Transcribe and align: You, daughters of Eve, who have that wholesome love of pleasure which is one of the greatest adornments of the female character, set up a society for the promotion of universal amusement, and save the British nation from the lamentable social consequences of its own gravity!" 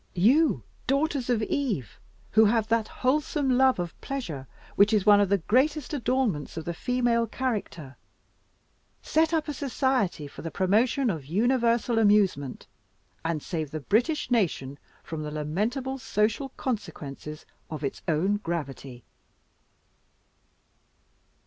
You, 0.15 0.63
daughters 0.87 1.29
of 1.29 1.43
Eve, 1.43 1.99
who 2.31 2.45
have 2.45 2.69
that 2.69 2.87
wholesome 2.87 3.51
love 3.51 3.77
of 3.77 4.01
pleasure 4.01 4.47
which 4.75 4.93
is 4.93 5.05
one 5.05 5.19
of 5.21 5.29
the 5.29 5.37
greatest 5.37 5.93
adornments 5.93 6.57
of 6.57 6.65
the 6.65 6.73
female 6.73 7.27
character, 7.27 7.95
set 9.03 9.31
up 9.31 9.47
a 9.47 9.53
society 9.53 10.25
for 10.25 10.41
the 10.41 10.49
promotion 10.49 11.11
of 11.11 11.27
universal 11.27 11.99
amusement, 11.99 12.65
and 13.23 13.43
save 13.43 13.69
the 13.69 13.79
British 13.79 14.31
nation 14.31 14.79
from 15.03 15.21
the 15.21 15.29
lamentable 15.29 15.99
social 15.99 16.49
consequences 16.57 17.45
of 17.69 17.83
its 17.83 18.01
own 18.07 18.37
gravity!" 18.37 19.03